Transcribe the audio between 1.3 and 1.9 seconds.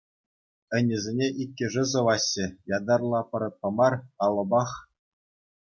иккӗшӗ